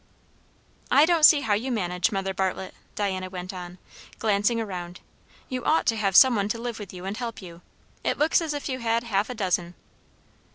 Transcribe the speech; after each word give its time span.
"I 0.89 1.05
don't 1.05 1.27
see 1.27 1.41
how 1.41 1.53
you 1.53 1.71
manage, 1.71 2.11
Mother 2.11 2.33
Bartlett," 2.33 2.73
Diana 2.95 3.29
went 3.29 3.53
on, 3.53 3.77
glancing 4.17 4.59
around. 4.59 4.99
"You 5.47 5.63
ought 5.63 5.85
to 5.85 5.95
have 5.95 6.15
some 6.15 6.35
one 6.35 6.49
to 6.49 6.57
live 6.57 6.79
with 6.79 6.91
you 6.91 7.05
and 7.05 7.15
help 7.15 7.39
you. 7.39 7.61
It 8.03 8.17
looks 8.17 8.41
as 8.41 8.55
if 8.55 8.67
you 8.67 8.79
had 8.79 9.03
half 9.03 9.29
a 9.29 9.35
dozen." 9.35 9.75